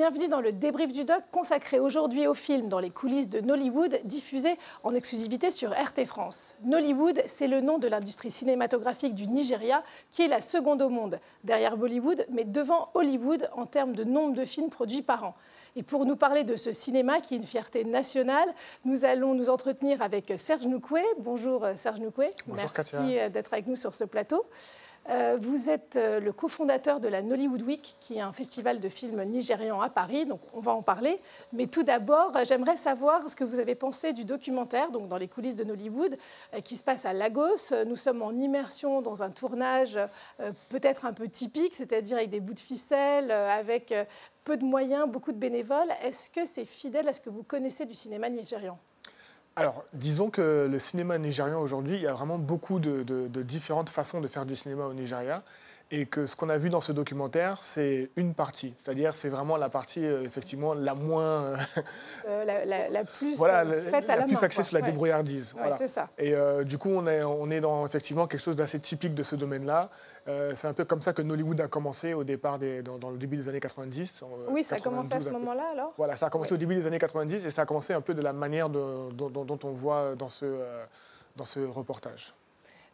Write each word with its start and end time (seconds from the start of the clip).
Bienvenue 0.00 0.28
dans 0.28 0.40
le 0.40 0.52
débrief 0.52 0.94
du 0.94 1.04
doc 1.04 1.22
consacré 1.30 1.78
aujourd'hui 1.78 2.26
au 2.26 2.32
film 2.32 2.70
dans 2.70 2.78
les 2.78 2.88
coulisses 2.88 3.28
de 3.28 3.40
Nollywood, 3.40 4.00
diffusé 4.04 4.56
en 4.82 4.94
exclusivité 4.94 5.50
sur 5.50 5.72
RT 5.72 6.06
France. 6.06 6.54
Nollywood, 6.64 7.22
c'est 7.26 7.48
le 7.48 7.60
nom 7.60 7.76
de 7.76 7.86
l'industrie 7.86 8.30
cinématographique 8.30 9.14
du 9.14 9.26
Nigeria, 9.28 9.84
qui 10.10 10.22
est 10.22 10.28
la 10.28 10.40
seconde 10.40 10.80
au 10.80 10.88
monde, 10.88 11.20
derrière 11.44 11.76
Bollywood, 11.76 12.24
mais 12.30 12.44
devant 12.44 12.88
Hollywood 12.94 13.50
en 13.52 13.66
termes 13.66 13.94
de 13.94 14.04
nombre 14.04 14.34
de 14.34 14.46
films 14.46 14.70
produits 14.70 15.02
par 15.02 15.22
an. 15.22 15.34
Et 15.76 15.82
pour 15.82 16.06
nous 16.06 16.16
parler 16.16 16.44
de 16.44 16.56
ce 16.56 16.72
cinéma 16.72 17.20
qui 17.20 17.34
est 17.34 17.36
une 17.36 17.44
fierté 17.44 17.84
nationale, 17.84 18.54
nous 18.86 19.04
allons 19.04 19.34
nous 19.34 19.50
entretenir 19.50 20.00
avec 20.00 20.32
Serge 20.36 20.66
Noukoué. 20.66 21.02
Bonjour 21.18 21.66
Serge 21.74 22.00
Noukoué. 22.00 22.30
Bonjour 22.46 22.70
Merci 22.74 23.30
d'être 23.30 23.52
avec 23.52 23.66
nous 23.66 23.76
sur 23.76 23.94
ce 23.94 24.04
plateau. 24.04 24.46
Euh, 25.08 25.38
vous 25.40 25.70
êtes 25.70 25.96
euh, 25.96 26.20
le 26.20 26.32
cofondateur 26.32 27.00
de 27.00 27.08
la 27.08 27.22
Nollywood 27.22 27.62
Week, 27.62 27.96
qui 28.00 28.18
est 28.18 28.20
un 28.20 28.32
festival 28.32 28.80
de 28.80 28.88
films 28.88 29.22
nigérians 29.24 29.80
à 29.80 29.88
Paris, 29.88 30.26
donc 30.26 30.40
on 30.52 30.60
va 30.60 30.72
en 30.72 30.82
parler. 30.82 31.20
Mais 31.52 31.66
tout 31.66 31.82
d'abord, 31.82 32.32
j'aimerais 32.44 32.76
savoir 32.76 33.28
ce 33.28 33.34
que 33.34 33.42
vous 33.42 33.58
avez 33.58 33.74
pensé 33.74 34.12
du 34.12 34.24
documentaire, 34.24 34.90
donc 34.90 35.08
dans 35.08 35.16
les 35.16 35.26
coulisses 35.26 35.56
de 35.56 35.64
Nollywood, 35.64 36.16
euh, 36.54 36.60
qui 36.60 36.76
se 36.76 36.84
passe 36.84 37.06
à 37.06 37.12
Lagos. 37.12 37.74
Nous 37.86 37.96
sommes 37.96 38.22
en 38.22 38.32
immersion 38.32 39.00
dans 39.00 39.22
un 39.22 39.30
tournage 39.30 39.98
peut-être 40.68 41.04
un 41.04 41.12
peu 41.12 41.28
typique, 41.28 41.74
c'est-à-dire 41.74 42.16
avec 42.16 42.30
des 42.30 42.40
bouts 42.40 42.54
de 42.54 42.60
ficelle, 42.60 43.30
avec 43.30 43.94
peu 44.44 44.56
de 44.56 44.64
moyens, 44.64 45.08
beaucoup 45.08 45.32
de 45.32 45.38
bénévoles. 45.38 45.90
Est-ce 46.02 46.30
que 46.30 46.44
c'est 46.44 46.64
fidèle 46.64 47.08
à 47.08 47.12
ce 47.12 47.20
que 47.20 47.30
vous 47.30 47.42
connaissez 47.42 47.86
du 47.86 47.94
cinéma 47.94 48.28
nigérian? 48.28 48.78
Alors, 49.60 49.84
disons 49.92 50.30
que 50.30 50.66
le 50.70 50.78
cinéma 50.78 51.18
nigérian 51.18 51.60
aujourd'hui, 51.60 51.96
il 51.96 52.02
y 52.02 52.06
a 52.06 52.14
vraiment 52.14 52.38
beaucoup 52.38 52.80
de, 52.80 53.28
différentes 53.42 53.90
façons 53.90 54.20
de 54.20 54.28
faire 54.28 54.46
du 54.46 54.56
cinéma 54.56 54.86
au 54.86 54.94
Nigeria. 54.94 55.42
Et 55.92 56.06
que 56.06 56.26
ce 56.26 56.36
qu'on 56.36 56.48
a 56.50 56.56
vu 56.56 56.68
dans 56.68 56.80
ce 56.80 56.92
documentaire, 56.92 57.60
c'est 57.62 58.10
une 58.14 58.32
partie. 58.32 58.74
C'est-à-dire, 58.78 59.12
c'est 59.16 59.28
vraiment 59.28 59.56
la 59.56 59.68
partie, 59.68 60.06
euh, 60.06 60.22
effectivement, 60.22 60.72
la 60.72 60.94
moins. 60.94 61.42
Euh, 61.42 61.56
euh, 62.28 62.88
la, 62.90 63.04
plus 63.04 63.36
voilà, 63.36 63.64
faite 63.82 64.08
à 64.08 64.14
la, 64.14 64.20
la 64.20 64.26
plus 64.26 64.40
axée 64.40 64.62
sur 64.62 64.76
la 64.76 64.82
débrouillardise. 64.82 65.52
voilà. 65.56 65.76
c'est 65.76 65.88
ça. 65.88 66.08
Et 66.16 66.32
du 66.64 66.78
coup, 66.78 66.90
on 66.90 67.06
est, 67.08 67.24
on 67.24 67.50
est 67.50 67.60
dans, 67.60 67.84
effectivement, 67.84 68.28
quelque 68.28 68.40
chose 68.40 68.54
d'assez 68.54 68.78
typique 68.78 69.14
de 69.14 69.24
ce 69.24 69.34
domaine-là. 69.34 69.90
c'est 70.54 70.68
un 70.68 70.74
peu 70.74 70.84
comme 70.84 71.02
ça 71.02 71.12
que 71.12 71.22
Nollywood 71.22 71.60
a 71.60 71.66
commencé 71.66 72.14
au 72.14 72.22
départ, 72.22 72.60
des, 72.60 72.82
dans, 72.82 73.10
le 73.10 73.18
début 73.18 73.36
des 73.36 73.48
années 73.48 73.60
90. 73.60 74.22
Oui, 74.48 74.62
ça 74.62 74.76
a 74.76 74.78
commencé 74.78 75.14
à 75.14 75.20
ce 75.20 75.30
moment-là, 75.30 75.66
alors 75.72 75.92
Voilà, 75.96 76.14
ça 76.14 76.26
a 76.26 76.30
commencé 76.30 76.54
au 76.54 76.58
début 76.58 76.76
des 76.76 76.86
années 76.86 77.00
90 77.00 77.44
et 77.44 77.50
ça 77.50 77.62
a 77.62 77.66
commencé 77.66 77.94
un 77.94 78.00
peu 78.00 78.14
de 78.14 78.22
la 78.22 78.32
manière 78.32 78.68
dont, 78.68 79.10
dont, 79.10 79.58
on 79.64 79.72
voit 79.72 80.14
dans 80.14 80.28
ce, 80.28 80.46
dans 81.34 81.44
ce 81.44 81.58
reportage. 81.60 82.32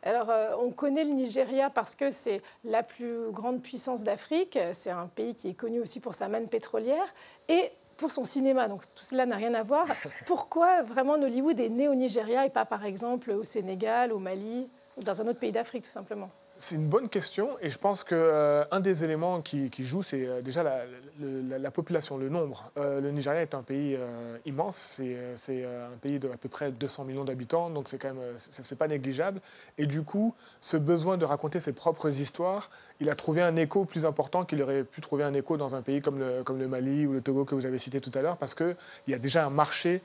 Alors, 0.06 0.30
euh, 0.30 0.54
on 0.60 0.70
connaît 0.70 1.04
le 1.04 1.10
Nigeria 1.10 1.68
parce 1.68 1.96
que 1.96 2.12
c'est 2.12 2.40
la 2.62 2.84
plus 2.84 3.32
grande 3.32 3.60
puissance 3.60 4.04
d'Afrique. 4.04 4.56
C'est 4.72 4.90
un 4.90 5.08
pays 5.08 5.34
qui 5.34 5.48
est 5.48 5.54
connu 5.54 5.80
aussi 5.80 5.98
pour 5.98 6.14
sa 6.14 6.28
manne 6.28 6.46
pétrolière 6.46 7.12
et 7.48 7.72
pour 7.96 8.12
son 8.12 8.22
cinéma. 8.22 8.68
Donc, 8.68 8.82
tout 8.94 9.02
cela 9.02 9.26
n'a 9.26 9.34
rien 9.34 9.52
à 9.54 9.64
voir. 9.64 9.86
Pourquoi 10.26 10.82
vraiment 10.82 11.14
Hollywood 11.14 11.58
est 11.58 11.70
né 11.70 11.88
au 11.88 11.94
Nigeria 11.96 12.46
et 12.46 12.50
pas, 12.50 12.64
par 12.64 12.84
exemple, 12.84 13.32
au 13.32 13.42
Sénégal, 13.42 14.12
au 14.12 14.20
Mali 14.20 14.68
ou 14.96 15.02
dans 15.02 15.20
un 15.20 15.26
autre 15.26 15.40
pays 15.40 15.50
d'Afrique, 15.50 15.82
tout 15.82 15.90
simplement? 15.90 16.30
C'est 16.58 16.76
une 16.76 16.88
bonne 16.88 17.08
question 17.08 17.50
et 17.60 17.68
je 17.68 17.78
pense 17.78 18.02
qu'un 18.02 18.16
euh, 18.16 18.80
des 18.80 19.04
éléments 19.04 19.40
qui, 19.42 19.70
joue, 19.80 20.02
c'est 20.02 20.26
euh, 20.26 20.42
déjà 20.42 20.62
la, 20.62 21.70
population, 21.70 22.16
le 22.16 22.28
nombre. 22.28 22.70
Euh, 22.78 23.00
le 23.00 23.10
Nigeria 23.10 23.42
est 23.42 23.54
un 23.54 23.62
pays 23.62 23.96
immense, 24.44 25.00
c'est 25.36 25.64
un 25.64 25.96
pays 26.00 26.18
de 26.18 26.28
à 26.28 26.36
peu 26.36 26.48
près 26.48 26.72
200 26.72 27.04
millions 27.04 27.24
d'habitants, 27.24 27.70
donc 27.70 27.88
c'est 27.88 27.98
quand 27.98 28.14
même 28.14 28.22
c'est 28.36 28.78
pas 28.78 28.88
négligeable. 28.88 29.40
Et 29.78 29.86
du 29.86 30.02
coup, 30.02 30.34
ce 30.60 30.76
besoin 30.76 31.16
de 31.16 31.24
raconter 31.24 31.60
ses 31.60 31.72
propres 31.72 32.20
histoires, 32.20 32.70
il 33.00 33.10
a 33.10 33.14
trouvé 33.14 33.42
un 33.42 33.56
écho 33.56 33.84
plus 33.84 34.06
important 34.06 34.44
qu'il 34.44 34.62
aurait 34.62 34.84
pu 34.84 35.00
trouver 35.00 35.24
un 35.24 35.34
écho 35.34 35.56
dans 35.56 35.74
un 35.74 35.82
pays 35.82 36.00
comme 36.00 36.18
le, 36.18 36.42
comme 36.42 36.58
le 36.58 36.68
Mali 36.68 37.06
ou 37.06 37.12
le 37.12 37.20
Togo 37.20 37.44
que 37.44 37.54
vous 37.54 37.66
avez 37.66 37.78
cité 37.78 38.00
tout 38.00 38.12
à 38.14 38.22
l'heure, 38.22 38.38
parce 38.38 38.54
qu'il 38.54 38.76
y 39.08 39.14
a 39.14 39.18
déjà 39.18 39.44
un 39.44 39.50
marché 39.50 40.02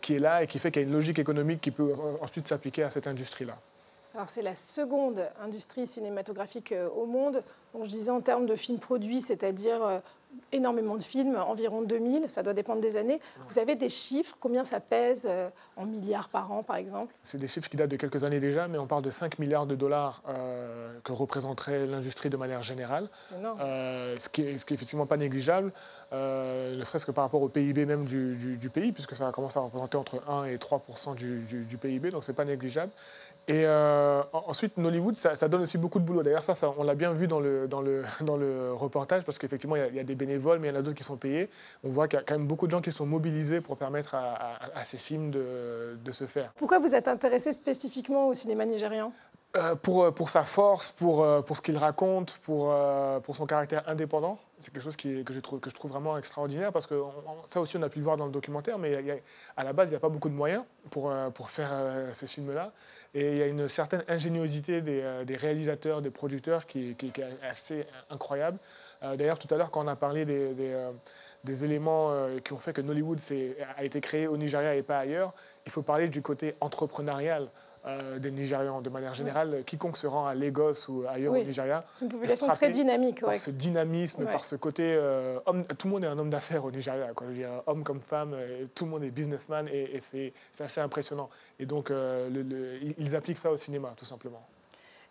qui 0.00 0.14
est 0.14 0.18
là 0.18 0.42
et 0.42 0.46
qui 0.46 0.58
fait 0.58 0.70
qu'il 0.70 0.82
y 0.82 0.84
a 0.84 0.88
une 0.88 0.94
logique 0.94 1.18
économique 1.18 1.60
qui 1.60 1.70
peut 1.70 1.94
ensuite 2.20 2.48
s'appliquer 2.48 2.82
à 2.82 2.90
cette 2.90 3.06
industrie-là 3.06 3.56
c'est 4.26 4.42
la 4.42 4.54
seconde 4.54 5.28
industrie 5.42 5.86
cinématographique 5.86 6.72
euh, 6.72 6.88
au 6.88 7.04
monde. 7.04 7.42
Donc, 7.74 7.84
je 7.84 7.90
disais 7.90 8.10
en 8.10 8.22
termes 8.22 8.46
de 8.46 8.56
films 8.56 8.78
produits, 8.78 9.20
c'est-à-dire 9.20 9.84
euh, 9.84 9.98
énormément 10.52 10.96
de 10.96 11.02
films, 11.02 11.36
environ 11.36 11.82
2000, 11.82 12.28
ça 12.28 12.42
doit 12.42 12.54
dépendre 12.54 12.80
des 12.80 12.96
années. 12.96 13.20
Vous 13.48 13.58
avez 13.58 13.74
des 13.74 13.88
chiffres, 13.88 14.36
combien 14.40 14.64
ça 14.64 14.80
pèse 14.80 15.26
euh, 15.28 15.48
en 15.76 15.86
milliards 15.86 16.28
par 16.28 16.52
an, 16.52 16.62
par 16.62 16.76
exemple? 16.76 17.14
C'est 17.22 17.38
des 17.38 17.48
chiffres 17.48 17.68
qui 17.68 17.76
datent 17.76 17.90
de 17.90 17.96
quelques 17.96 18.24
années 18.24 18.40
déjà, 18.40 18.68
mais 18.68 18.78
on 18.78 18.86
parle 18.86 19.02
de 19.02 19.10
5 19.10 19.38
milliards 19.38 19.66
de 19.66 19.74
dollars 19.74 20.22
que 21.04 21.12
représenterait 21.12 21.86
l'industrie 21.86 22.30
de 22.30 22.36
manière 22.36 22.62
générale. 22.62 23.08
C'est 23.18 23.36
énorme. 23.36 23.58
ce, 23.60 24.28
qui 24.28 24.42
est, 24.42 24.58
ce 24.58 24.64
qui 24.64 24.74
est 24.74 24.76
effectivement 24.76 25.06
pas 25.06 25.16
négligeable, 25.16 25.72
ne 26.12 26.82
serait-ce 26.82 27.06
que 27.06 27.12
par 27.12 27.24
rapport 27.24 27.42
au 27.42 27.48
PIB 27.48 27.86
même 27.86 28.04
du, 28.04 28.70
pays, 28.72 28.92
puisque 28.92 29.16
ça 29.16 29.30
commence 29.32 29.56
à 29.56 29.60
représenter 29.60 29.96
entre 29.96 30.22
1 30.28 30.44
et 30.44 30.58
3 30.58 30.82
du, 31.16 31.44
du, 31.44 31.78
PIB, 31.78 32.10
donc 32.10 32.24
c'est 32.24 32.32
pas 32.32 32.44
négligeable. 32.44 32.92
Et 33.48 33.64
euh, 33.64 34.22
ensuite, 34.32 34.76
Nollywood, 34.76 35.16
ça, 35.16 35.36
ça, 35.36 35.46
donne 35.46 35.62
aussi 35.62 35.78
beaucoup 35.78 36.00
de 36.00 36.04
boulot. 36.04 36.24
D'ailleurs, 36.24 36.42
ça, 36.42 36.56
ça, 36.56 36.74
on 36.76 36.82
l'a 36.82 36.96
bien 36.96 37.12
vu 37.12 37.28
dans 37.28 37.38
le, 37.38 37.68
dans 37.68 37.80
le, 37.80 38.02
dans 38.20 38.36
le 38.36 38.72
reportage, 38.72 39.24
parce 39.24 39.38
qu'effectivement, 39.38 39.76
il, 39.76 39.94
y, 39.94 40.00
a 40.00 40.04
des 40.04 40.15
bénévoles, 40.16 40.58
mais 40.58 40.68
il 40.68 40.70
y 40.72 40.76
en 40.76 40.78
a 40.80 40.82
d'autres 40.82 40.96
qui 40.96 41.04
sont 41.04 41.16
payés. 41.16 41.48
On 41.84 41.88
voit 41.88 42.08
qu'il 42.08 42.18
y 42.18 42.22
a 42.22 42.24
quand 42.24 42.34
même 42.34 42.46
beaucoup 42.46 42.66
de 42.66 42.72
gens 42.72 42.80
qui 42.80 42.92
sont 42.92 43.06
mobilisés 43.06 43.60
pour 43.60 43.76
permettre 43.76 44.14
à, 44.14 44.84
ces 44.84 44.98
films 44.98 45.30
de, 45.30 45.96
de, 46.04 46.12
se 46.12 46.24
faire. 46.24 46.52
Pourquoi 46.56 46.78
vous 46.78 46.94
êtes 46.94 47.08
intéressé 47.08 47.52
spécifiquement 47.52 48.28
au 48.28 48.34
cinéma 48.34 48.64
nigérian? 48.66 49.12
Pour, 49.82 50.04
euh, 50.04 50.10
pour, 50.10 50.30
sa 50.30 50.42
force, 50.42 50.90
pour, 50.90 51.22
euh, 51.22 51.42
ce 51.52 51.60
qu'il 51.60 51.76
raconte, 51.76 52.38
pour, 52.42 52.72
son 53.34 53.46
caractère 53.46 53.88
indépendant. 53.88 54.38
C'est 54.60 54.72
quelque 54.72 54.82
chose 54.82 54.96
que, 54.96 55.32
je 55.32 55.40
trouve, 55.40 55.90
vraiment 55.90 56.16
extraordinaire 56.16 56.72
parce 56.72 56.86
que 56.86 57.00
ça 57.50 57.60
aussi 57.60 57.76
on 57.76 57.82
a 57.82 57.90
pu 57.90 57.98
le 57.98 58.04
voir 58.04 58.16
dans 58.16 58.24
le 58.24 58.32
documentaire, 58.32 58.78
mais 58.78 59.22
à 59.56 59.64
la 59.64 59.72
base 59.74 59.88
il 59.88 59.90
n'y 59.92 59.96
a 59.96 60.00
pas 60.00 60.08
beaucoup 60.08 60.30
de 60.30 60.34
moyens 60.34 60.64
pour, 60.90 61.10
faire 61.50 61.70
ces 62.14 62.26
films-là. 62.26 62.72
Et 63.14 63.32
il 63.32 63.38
y 63.38 63.42
a 63.42 63.46
une 63.46 63.68
certaine 63.68 64.02
ingéniosité 64.08 64.80
des, 64.80 65.36
réalisateurs, 65.36 66.00
des 66.00 66.10
producteurs 66.10 66.66
qui, 66.66 66.96
est 66.98 67.22
assez 67.46 67.86
incroyable. 68.08 68.58
D'ailleurs 69.02 69.38
tout 69.38 69.52
à 69.54 69.58
l'heure 69.58 69.70
quand 69.70 69.84
on 69.84 69.88
a 69.88 69.96
parlé 69.96 70.24
des, 70.24 70.54
des 71.44 71.64
éléments 71.64 72.10
qui 72.42 72.54
ont 72.54 72.58
fait 72.58 72.72
que 72.72 72.80
Nollywood 72.80 73.20
a 73.76 73.84
été 73.84 74.00
créé 74.00 74.26
au 74.26 74.38
Nigeria 74.38 74.74
et 74.74 74.82
pas 74.82 74.98
ailleurs, 75.00 75.34
il 75.66 75.72
faut 75.72 75.82
parler 75.82 76.08
du 76.08 76.22
côté 76.22 76.54
entrepreneurial. 76.60 77.50
Euh, 77.86 78.18
des 78.18 78.32
Nigérians. 78.32 78.80
De 78.80 78.90
manière 78.90 79.14
générale, 79.14 79.62
quiconque 79.64 79.96
se 79.96 80.08
rend 80.08 80.26
à 80.26 80.34
Lagos 80.34 80.88
ou 80.88 81.04
ailleurs 81.08 81.32
au 81.32 81.36
Nigeria. 81.36 81.84
C'est 81.92 82.04
une 82.04 82.10
population 82.10 82.48
très 82.48 82.70
dynamique. 82.70 83.20
Par 83.20 83.38
ce 83.38 83.52
dynamisme, 83.52 84.24
par 84.24 84.44
ce 84.44 84.56
côté. 84.56 84.82
Euh, 84.96 85.38
homme, 85.46 85.64
tout 85.64 85.86
le 85.86 85.92
monde 85.92 86.04
est 86.04 86.08
un 86.08 86.18
homme 86.18 86.30
d'affaires 86.30 86.64
au 86.64 86.72
Nigeria. 86.72 87.12
Quoi. 87.14 87.28
Je 87.30 87.34
dire, 87.34 87.62
homme 87.66 87.84
comme 87.84 88.00
femme, 88.00 88.32
euh, 88.34 88.66
tout 88.74 88.86
le 88.86 88.90
monde 88.90 89.04
est 89.04 89.10
businessman 89.10 89.68
et, 89.68 90.00
c'est 90.00 90.32
assez 90.58 90.80
impressionnant. 90.80 91.30
Et 91.60 91.66
donc, 91.66 91.92
ils 92.98 93.16
appliquent 93.16 93.38
ça 93.38 93.52
au 93.52 93.56
cinéma, 93.56 93.94
tout 93.96 94.04
simplement. 94.04 94.44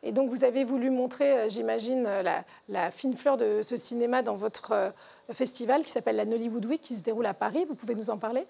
Et 0.04 0.12
donc, 0.12 0.30
vous 0.30 0.44
avez 0.44 0.66
voulu 0.66 0.90
montrer, 0.90 1.50
j'imagine, 1.50 2.04
la, 2.04 2.44
la, 2.68 2.92
fine 2.92 3.16
fleur 3.16 3.38
de 3.38 3.62
ce 3.64 3.78
cinéma 3.78 4.22
dans 4.22 4.36
votre 4.36 4.94
festival 5.32 5.84
qui 5.84 5.92
s'appelle 5.92 6.18
la 6.18 6.26
Nollywood 6.26 6.66
Week, 6.66 6.82
qui 6.82 6.96
se 6.96 7.04
déroule 7.04 7.26
à 7.26 7.34
Paris. 7.34 7.66
Vous 7.68 7.76
pouvez 7.76 7.96
nous 7.96 8.10
en 8.10 8.18
parler? 8.18 8.46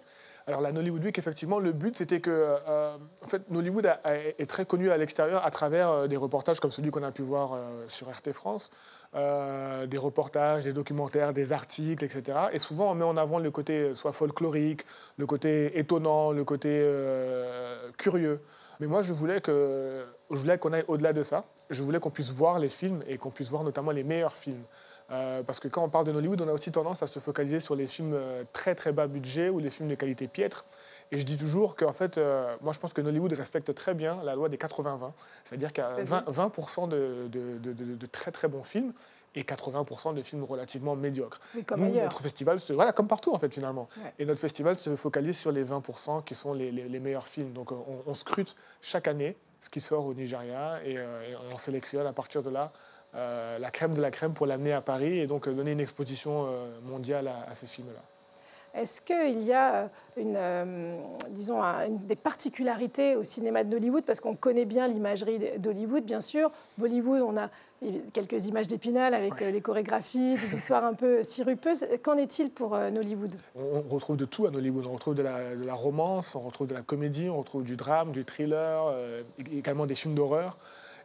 Alors 0.47 0.61
la 0.61 0.71
Nollywood 0.71 1.03
Week, 1.03 1.17
effectivement, 1.17 1.57
le 1.57 1.71
but 1.71 1.97
c'était 1.97 2.19
que 2.19 2.29
euh, 2.29 2.95
en 3.23 3.27
fait, 3.27 3.49
Nollywood 3.49 3.89
est 4.05 4.47
très 4.47 4.65
connu 4.65 4.91
à 4.91 4.97
l'extérieur 4.97 5.43
à 5.43 5.49
travers 5.49 5.89
euh, 5.89 6.07
des 6.07 6.17
reportages 6.17 6.59
comme 6.59 6.71
celui 6.71 6.91
qu'on 6.91 7.01
a 7.01 7.11
pu 7.11 7.23
voir 7.23 7.53
euh, 7.53 7.85
sur 7.87 8.07
RT 8.09 8.31
France, 8.31 8.69
des 9.13 9.97
reportages, 9.97 10.65
des 10.65 10.73
documentaires, 10.73 11.33
des 11.33 11.53
articles, 11.53 12.03
etc. 12.03 12.37
Et 12.51 12.59
souvent 12.59 12.91
on 12.91 12.95
met 12.95 13.05
en 13.05 13.15
avant 13.15 13.39
le 13.39 13.49
côté 13.49 13.95
soit 13.95 14.11
folklorique, 14.11 14.85
le 15.17 15.25
côté 15.25 15.79
étonnant, 15.79 16.31
le 16.31 16.43
côté 16.43 16.85
curieux. 17.97 18.41
Mais 18.81 18.87
moi 18.87 19.01
je 19.01 19.13
voulais 19.13 19.39
que 19.39 20.05
je 20.31 20.37
voulais 20.37 20.57
qu'on 20.57 20.73
aille 20.73 20.83
au-delà 20.89 21.13
de 21.13 21.23
ça. 21.23 21.45
Je 21.69 21.81
voulais 21.81 22.01
qu'on 22.01 22.09
puisse 22.09 22.31
voir 22.31 22.59
les 22.59 22.67
films 22.67 23.03
et 23.07 23.17
qu'on 23.17 23.31
puisse 23.31 23.49
voir 23.49 23.63
notamment 23.63 23.91
les 23.91 24.03
meilleurs 24.03 24.35
films. 24.35 24.65
Euh, 25.11 25.43
parce 25.43 25.59
que 25.59 25.67
quand 25.67 25.83
on 25.83 25.89
parle 25.89 26.05
de 26.05 26.11
Hollywood, 26.11 26.41
on 26.41 26.47
a 26.47 26.51
aussi 26.51 26.71
tendance 26.71 27.03
à 27.03 27.07
se 27.07 27.19
focaliser 27.19 27.59
sur 27.59 27.75
les 27.75 27.87
films 27.87 28.13
euh, 28.13 28.43
très 28.53 28.73
très 28.73 28.91
bas 28.91 29.07
budget 29.07 29.49
ou 29.49 29.59
les 29.59 29.69
films 29.69 29.89
de 29.89 29.95
qualité 29.95 30.27
piètre. 30.27 30.65
Et 31.11 31.19
je 31.19 31.25
dis 31.25 31.37
toujours 31.37 31.75
qu'en 31.75 31.93
fait, 31.93 32.17
euh, 32.17 32.55
moi 32.61 32.73
je 32.73 32.79
pense 32.79 32.93
que 32.93 33.01
Hollywood 33.01 33.31
respecte 33.33 33.73
très 33.75 33.93
bien 33.93 34.23
la 34.23 34.33
loi 34.33 34.49
des 34.49 34.57
80-20. 34.57 35.11
C'est-à-dire 35.43 35.71
qu'il 35.73 35.83
y 35.83 35.87
a 35.87 36.03
20%, 36.03 36.89
de, 36.89 37.27
de, 37.29 38.05
très 38.07 38.31
très 38.31 38.47
bons 38.47 38.63
films 38.63 38.93
et 39.35 39.43
80% 39.43 40.15
de 40.15 40.23
films 40.23 40.43
relativement 40.43 40.95
médiocres. 40.95 41.39
comme 41.67 41.87
notre 41.89 42.21
festival, 42.21 42.59
se, 42.59 42.73
voilà, 42.73 42.91
comme 42.91 43.07
partout 43.07 43.33
en 43.33 43.37
fait 43.37 43.53
finalement. 43.53 43.87
Et 44.17 44.25
notre 44.25 44.39
festival 44.39 44.77
se 44.77 44.95
focalise 44.95 45.37
sur 45.37 45.51
les 45.51 45.63
20% 45.63 46.23
qui 46.23 46.33
sont 46.33 46.53
les, 46.53 46.71
les, 46.71 46.99
meilleurs 46.99 47.27
films. 47.27 47.53
Donc 47.53 47.71
on, 47.71 48.13
scrute 48.15 48.55
chaque 48.81 49.07
année 49.07 49.37
ce 49.59 49.69
qui 49.69 49.81
sort 49.81 50.05
au 50.05 50.13
Nigeria 50.13 50.79
et 50.83 50.97
on 51.53 51.57
sélectionne 51.57 52.07
à 52.07 52.13
partir 52.13 52.41
de 52.41 52.49
là 52.49 52.71
euh, 53.15 53.59
la 53.59 53.71
crème 53.71 53.93
de 53.93 54.01
la 54.01 54.11
crème 54.11 54.33
pour 54.33 54.45
l'amener 54.45 54.73
à 54.73 54.81
Paris 54.81 55.19
et 55.19 55.27
donc 55.27 55.47
euh, 55.47 55.53
donner 55.53 55.71
une 55.71 55.79
exposition 55.79 56.47
euh, 56.47 56.67
mondiale 56.83 57.31
à, 57.49 57.53
ces 57.53 57.65
films-là. 57.65 58.01
Est-ce 58.81 58.99
qu'il 58.99 59.41
y 59.43 59.53
a 59.53 59.89
une, 60.17 60.37
disons, 61.29 61.61
des 61.87 62.17
particularités 62.17 63.15
au 63.15 63.23
cinéma 63.23 63.63
de 63.63 63.73
Hollywood? 63.73 64.03
Parce 64.03 64.19
qu'on 64.19 64.35
connaît 64.35 64.65
bien 64.65 64.89
l'imagerie 64.89 65.39
d'Hollywood, 65.59 66.03
bien 66.03 66.19
sûr. 66.19 66.51
Bollywood, 66.77 67.21
on 67.21 67.37
a 67.37 67.49
quelques 68.11 68.47
images 68.47 68.67
d'épinal 68.67 69.13
avec 69.13 69.39
les 69.39 69.61
chorégraphies, 69.61 70.35
des 70.35 70.55
histoires 70.55 70.83
un 70.83 70.93
peu 70.93 71.23
sirupeuses. 71.23 71.85
Qu'en 72.03 72.17
est-il 72.17 72.49
pour 72.49 72.77
Nollywood 72.77 73.37
On 73.55 73.79
retrouve 73.87 74.17
de 74.17 74.25
tout 74.25 74.45
à 74.45 74.51
Nollywood. 74.51 74.85
On 74.87 74.91
retrouve 74.91 75.15
de 75.15 75.23
la, 75.23 75.55
de 75.55 75.63
la, 75.63 75.73
romance, 75.73 76.35
on 76.35 76.41
retrouve 76.41 76.67
de 76.67 76.73
la 76.73 76.81
comédie, 76.81 77.29
on 77.29 77.37
retrouve 77.37 77.63
du 77.63 77.77
drame, 77.77 78.11
du 78.11 78.25
thriller, 78.25 78.93
également 79.53 79.85
des 79.85 79.95
films 79.95 80.15
d'horreur. 80.15 80.57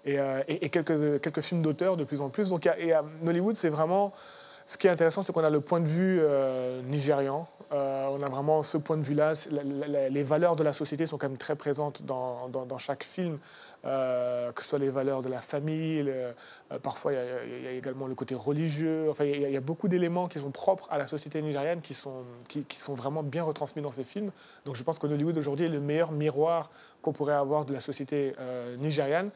Euh, 0.06 0.42
et, 0.48 0.68
quelques, 0.70 1.20
quelques 1.20 1.40
films 1.40 1.62
d'auteur 1.62 1.96
de 1.96 2.04
plus 2.04 2.20
en 2.20 2.30
plus. 2.30 2.48
Donc, 2.48 2.66
et 2.66 2.92
à 2.92 3.04
Nollywood, 3.22 3.56
c'est 3.56 3.68
vraiment. 3.68 4.12
Ce 4.66 4.78
qui 4.78 4.86
est 4.86 4.90
intéressant, 4.90 5.22
c'est 5.22 5.32
qu'on 5.32 5.42
a 5.42 5.50
le 5.50 5.60
point 5.60 5.80
de 5.80 5.88
vue 5.88 6.20
euh, 6.20 6.80
nigérian. 6.82 7.48
Euh, 7.72 8.06
on 8.12 8.22
a 8.22 8.28
vraiment 8.28 8.62
ce 8.62 8.78
point 8.78 8.96
de 8.96 9.02
vue-là. 9.02 9.32
les 10.10 10.22
valeurs 10.22 10.54
de 10.54 10.62
la 10.62 10.72
société 10.72 11.06
sont 11.06 11.18
quand 11.18 11.28
même 11.28 11.38
très 11.38 11.56
présentes 11.56 12.02
dans, 12.04 12.78
chaque 12.78 13.02
film, 13.02 13.38
que 13.82 14.62
ce 14.62 14.68
soit 14.68 14.78
les 14.78 14.90
valeurs 14.90 15.22
de 15.22 15.28
la 15.28 15.40
famille. 15.40 16.12
parfois, 16.84 17.12
il 17.12 17.64
y, 17.64 17.66
a, 17.66 17.72
également 17.72 18.06
le 18.06 18.14
côté 18.14 18.36
religieux. 18.36 19.08
Enfin, 19.10 19.24
il 19.24 19.50
y, 19.50 19.56
a 19.56 19.60
beaucoup 19.60 19.88
d'éléments 19.88 20.28
qui 20.28 20.38
sont 20.38 20.52
propres 20.52 20.86
à 20.90 20.98
la 20.98 21.08
société 21.08 21.42
nigériane 21.42 21.80
qui 21.80 21.94
sont, 21.94 22.24
vraiment 22.90 23.24
bien 23.24 23.42
retransmis 23.42 23.82
dans 23.82 23.92
ces 23.92 24.04
films. 24.04 24.30
Donc, 24.66 24.76
je 24.76 24.84
pense 24.84 25.00
que 25.00 25.08
Nollywood 25.08 25.36
aujourd'hui 25.36 25.66
est 25.66 25.70
le 25.70 25.80
meilleur 25.80 26.12
miroir 26.12 26.70
qu'on 27.02 27.12
pourrait 27.12 27.34
avoir 27.34 27.64
de 27.64 27.72
la 27.72 27.80
société 27.80 28.34
nigériane. 28.78 29.30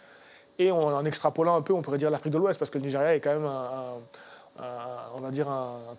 Et 0.59 0.71
en 0.71 1.05
extrapolant 1.05 1.57
un 1.57 1.63
peu, 1.63 1.73
on 1.73 1.83
pourrait 1.83 1.99
dire 1.99 2.11
l'Afrique 2.11 2.33
de 2.33 2.39
l'Ouest, 2.39 2.59
parce 2.59 2.71
que 2.71 2.79
le 2.79 2.85
Nigeria 2.85 3.15
est 3.17 3.21
quand 3.21 3.33
même, 3.33 3.51
on 5.15 5.21
va 5.21 5.31
dire, 5.31 5.49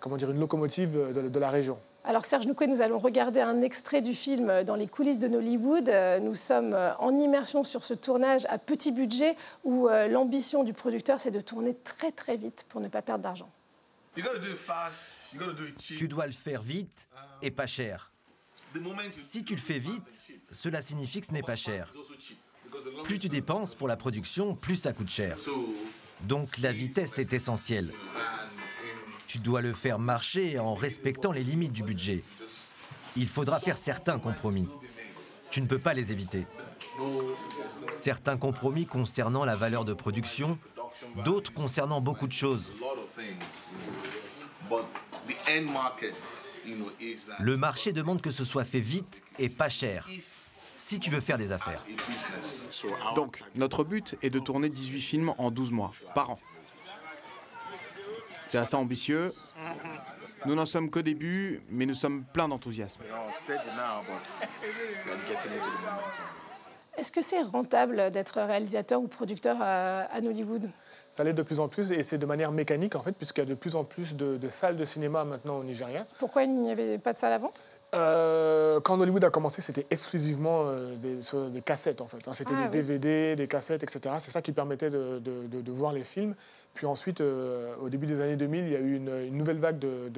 comment 0.00 0.16
dire, 0.16 0.30
une 0.30 0.40
locomotive 0.40 1.12
de, 1.12 1.38
la 1.38 1.50
région. 1.50 1.78
Alors 2.04 2.24
Serge 2.24 2.46
Nouquet, 2.46 2.68
nous 2.68 2.82
allons 2.82 2.98
regarder 2.98 3.40
un 3.40 3.62
extrait 3.62 4.00
du 4.00 4.14
film 4.14 4.62
dans 4.62 4.76
les 4.76 4.86
coulisses 4.86 5.18
de 5.18 5.28
Nollywood. 5.28 5.90
Nous 6.22 6.36
sommes 6.36 6.74
en 6.98 7.18
immersion 7.18 7.64
sur 7.64 7.84
ce 7.84 7.94
tournage 7.94 8.46
à 8.48 8.58
petit 8.58 8.92
budget 8.92 9.36
où 9.64 9.88
euh, 9.88 10.06
l'ambition 10.06 10.62
du 10.62 10.72
producteur, 10.72 11.20
c'est 11.20 11.32
de 11.32 11.40
tourner 11.40 11.74
très 11.74 12.12
très 12.12 12.36
vite 12.36 12.64
pour 12.68 12.80
ne 12.80 12.88
pas 12.88 13.02
perdre 13.02 13.24
d'argent. 13.24 13.50
Tu 15.78 16.08
dois 16.08 16.26
le 16.26 16.32
faire 16.32 16.62
vite 16.62 17.08
et 17.42 17.50
pas 17.50 17.66
cher. 17.66 18.12
Si 19.16 19.44
tu 19.44 19.54
le 19.54 19.60
fais 19.60 19.78
vite, 19.78 20.24
cela 20.50 20.82
signifie 20.82 21.20
que 21.20 21.26
ce 21.26 21.32
n'est 21.32 21.42
pas 21.42 21.56
cher. 21.56 21.92
Plus 23.04 23.18
tu 23.18 23.28
dépenses 23.28 23.74
pour 23.74 23.88
la 23.88 23.96
production, 23.96 24.54
plus 24.54 24.76
ça 24.76 24.92
coûte 24.92 25.10
cher. 25.10 25.36
Donc 26.22 26.58
la 26.58 26.72
vitesse 26.72 27.18
est 27.18 27.32
essentielle. 27.32 27.92
Tu 29.26 29.38
dois 29.38 29.60
le 29.60 29.74
faire 29.74 29.98
marcher 29.98 30.58
en 30.58 30.74
respectant 30.74 31.32
les 31.32 31.42
limites 31.42 31.72
du 31.72 31.82
budget. 31.82 32.22
Il 33.16 33.28
faudra 33.28 33.60
faire 33.60 33.76
certains 33.76 34.18
compromis. 34.18 34.68
Tu 35.50 35.60
ne 35.60 35.66
peux 35.66 35.78
pas 35.78 35.94
les 35.94 36.12
éviter. 36.12 36.46
Certains 37.90 38.36
compromis 38.36 38.86
concernant 38.86 39.44
la 39.44 39.56
valeur 39.56 39.84
de 39.84 39.94
production, 39.94 40.58
d'autres 41.24 41.52
concernant 41.52 42.00
beaucoup 42.00 42.26
de 42.26 42.32
choses. 42.32 42.72
Le 47.40 47.56
marché 47.56 47.92
demande 47.92 48.20
que 48.20 48.30
ce 48.30 48.44
soit 48.44 48.64
fait 48.64 48.80
vite 48.80 49.22
et 49.38 49.48
pas 49.48 49.68
cher 49.68 50.08
si 50.76 51.00
tu 51.00 51.10
veux 51.10 51.20
faire 51.20 51.38
des 51.38 51.52
affaires. 51.52 51.84
Donc, 53.14 53.42
notre 53.54 53.82
but 53.82 54.16
est 54.22 54.30
de 54.30 54.38
tourner 54.38 54.68
18 54.68 55.00
films 55.00 55.34
en 55.38 55.50
12 55.50 55.72
mois, 55.72 55.92
par 56.14 56.30
an. 56.30 56.38
C'est 58.46 58.58
assez 58.58 58.76
ambitieux. 58.76 59.32
Nous 60.44 60.54
n'en 60.54 60.66
sommes 60.66 60.90
qu'au 60.90 61.02
début, 61.02 61.62
mais 61.70 61.86
nous 61.86 61.94
sommes 61.94 62.24
pleins 62.32 62.48
d'enthousiasme. 62.48 63.02
Est-ce 66.96 67.12
que 67.12 67.20
c'est 67.20 67.42
rentable 67.42 68.10
d'être 68.10 68.40
réalisateur 68.40 69.00
ou 69.00 69.08
producteur 69.08 69.56
à, 69.60 70.06
Hollywood 70.18 70.70
ça 71.12 71.24
l'est 71.24 71.32
de 71.32 71.42
plus 71.42 71.60
en 71.60 71.68
plus 71.68 71.92
et 71.92 72.02
c'est 72.02 72.18
de 72.18 72.26
manière 72.26 72.52
mécanique 72.52 72.94
en 72.94 73.00
fait, 73.00 73.12
puisqu'il 73.12 73.40
y 73.40 73.42
a 73.42 73.46
de 73.46 73.54
plus 73.54 73.74
en 73.74 73.84
plus 73.84 74.16
de, 74.16 74.36
de 74.36 74.50
salles 74.50 74.76
de 74.76 74.84
cinéma 74.84 75.24
maintenant 75.24 75.56
au 75.56 75.64
Nigeria. 75.64 76.06
Pourquoi 76.18 76.42
il 76.42 76.54
n'y 76.60 76.70
avait 76.70 76.98
pas 76.98 77.14
de 77.14 77.18
salle 77.18 77.32
avant? 77.32 77.54
Euh, 77.96 78.80
quand 78.80 79.00
Hollywood 79.00 79.24
a 79.24 79.30
commencé, 79.30 79.62
c'était 79.62 79.86
exclusivement 79.90 80.64
euh, 80.66 80.94
des, 80.96 81.62
cassettes 81.62 82.00
en 82.00 82.06
fait. 82.06 82.26
Hein. 82.28 82.34
C'était 82.34 82.54
ah 82.56 82.68
des 82.68 82.82
DVD, 82.82 83.36
des 83.36 83.48
cassettes, 83.48 83.82
etc. 83.82 84.14
C'est 84.20 84.30
ça 84.30 84.42
qui 84.42 84.52
permettait 84.52 84.90
de, 84.90 85.70
voir 85.70 85.92
les 85.92 86.04
films. 86.04 86.34
Puis 86.74 86.84
ensuite, 86.84 87.22
euh, 87.22 87.74
au 87.80 87.88
début 87.88 88.06
des 88.06 88.20
années 88.20 88.36
2000, 88.36 88.64
il 88.64 88.72
y 88.72 88.76
a 88.76 88.80
eu 88.80 88.96
une, 88.96 89.36
nouvelle 89.36 89.58
vague 89.58 89.78
de, 89.78 90.10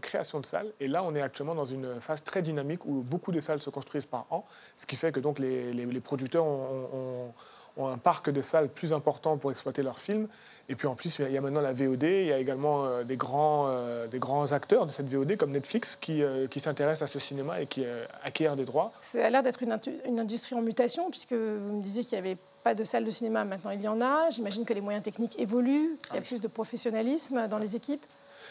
création 0.00 0.40
de 0.40 0.46
salles. 0.46 0.72
Et 0.78 0.86
là, 0.86 1.02
on 1.02 1.14
est 1.14 1.20
actuellement 1.20 1.54
dans 1.54 1.64
une 1.64 2.00
phase 2.00 2.22
très 2.22 2.42
dynamique 2.42 2.86
où 2.86 3.02
beaucoup 3.02 3.32
de 3.32 3.40
salles 3.40 3.60
se 3.60 3.70
construisent 3.70 4.06
par 4.06 4.26
an, 4.30 4.46
ce 4.76 4.86
qui 4.86 4.94
fait 4.96 5.10
que 5.10 5.20
donc 5.20 5.38
les, 5.38 6.00
producteurs 6.00 6.44
ont 6.44 6.88
ont 6.92 7.34
un 7.78 7.98
parc 7.98 8.30
de 8.30 8.42
salles 8.42 8.68
plus 8.68 8.92
important 8.92 9.36
pour 9.36 9.50
exploiter 9.50 9.82
leurs 9.82 9.98
films. 9.98 10.28
Et 10.68 10.74
puis 10.74 10.88
en 10.88 10.94
plus, 10.94 11.18
il 11.20 11.30
y 11.30 11.36
a 11.36 11.40
maintenant 11.40 11.60
la 11.60 11.72
VOD, 11.72 12.02
il 12.02 12.26
y 12.26 12.32
a 12.32 12.38
également 12.38 12.84
euh, 12.84 13.04
des, 13.04 13.16
grands, 13.16 13.66
euh, 13.68 14.08
des 14.08 14.18
grands 14.18 14.50
acteurs 14.52 14.86
de 14.86 14.90
cette 14.90 15.08
VOD 15.08 15.36
comme 15.36 15.52
Netflix 15.52 15.94
qui, 15.94 16.22
euh, 16.22 16.48
qui 16.48 16.58
s'intéressent 16.58 17.08
à 17.08 17.12
ce 17.12 17.18
cinéma 17.18 17.60
et 17.60 17.66
qui 17.66 17.84
acquièrent 18.24 18.56
des 18.56 18.64
droits. 18.64 18.92
Ça 19.00 19.24
a 19.24 19.30
l'air 19.30 19.42
d'être 19.42 19.62
une, 19.62 19.78
une, 20.06 20.18
industrie 20.18 20.56
en 20.56 20.62
mutation, 20.62 21.10
puisque 21.10 21.34
vous 21.34 21.76
me 21.76 21.82
disiez 21.82 22.02
qu'il 22.02 22.20
n'y 22.20 22.26
avait 22.26 22.38
pas 22.64 22.74
de 22.74 22.82
salles 22.82 23.04
de 23.04 23.10
cinéma, 23.10 23.44
maintenant 23.44 23.70
il 23.70 23.80
y 23.80 23.88
en 23.88 24.00
a. 24.00 24.30
J'imagine 24.30 24.64
que 24.64 24.74
les 24.74 24.80
moyens 24.80 25.04
techniques 25.04 25.38
évoluent, 25.38 25.96
qu'il 26.02 26.14
y 26.14 26.18
a 26.18 26.20
ah 26.20 26.26
plus 26.26 26.40
de 26.40 26.48
professionnalisme 26.48 27.46
dans 27.46 27.58
les 27.58 27.76
équipes. 27.76 28.04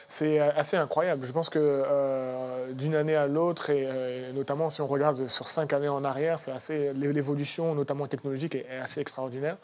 C'est 0.07 0.40
assez 0.40 0.78
incroyable. 0.78 1.25
Je 1.25 1.31
pense 1.31 1.50
que 1.50 1.60
euh, 1.60 2.72
d'une 2.74 2.96
année 2.96 3.16
à 3.16 3.28
l'autre, 3.28 3.69
et, 3.69 4.31
notamment 4.34 4.69
si 4.69 4.81
on 4.81 4.88
regarde 4.88 5.28
sur 5.28 5.50
cinq 5.50 5.74
années 5.74 5.90
en 5.90 6.04
arrière, 6.04 6.40
c'est 6.40 6.52
assez 6.52 6.94
l'évolution, 6.94 7.74
notamment 7.74 8.07
technologique, 8.07 8.56
est, 8.56 8.68
assez 8.81 9.02
extraordinaire. 9.02 9.57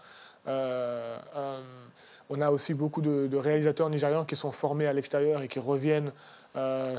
Euh, 0.48 1.18
euh, 1.36 1.60
on 2.30 2.42
a 2.42 2.50
aussi 2.50 2.74
beaucoup 2.74 3.02
de, 3.02 3.36
réalisateurs 3.36 3.90
nigérians 3.90 4.26
qui 4.26 4.36
sont 4.36 4.52
formés 4.52 4.88
à 4.88 4.94
l'extérieur 4.94 5.42
et 5.42 5.48
qui 5.48 5.60
reviennent 5.60 6.12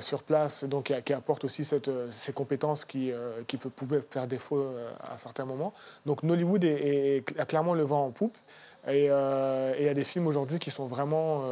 sur 0.00 0.23
place, 0.23 0.65
donc 0.65 0.93
qui, 1.05 1.12
apportent 1.12 1.44
aussi 1.44 1.65
ces 1.65 2.33
compétences 2.33 2.85
qui, 2.85 3.12
qui 3.47 3.56
pouvaient 3.59 4.03
faire 4.11 4.27
défaut 4.27 4.67
à 5.03 5.19
certains 5.19 5.44
moments. 5.44 5.75
Donc 6.06 6.23
Nollywood 6.23 6.65
est, 6.65 7.25
a 7.39 7.44
clairement 7.44 7.75
le 7.75 7.83
vent 7.83 8.06
en 8.06 8.11
poupe. 8.11 8.37
Et 8.89 9.05
il 9.05 9.85
y 9.85 9.89
a 9.89 9.94
des 9.94 10.05
films 10.05 10.27
aujourd'hui 10.27 10.59
qui 10.59 10.71
sont 10.71 10.87
vraiment 10.87 11.44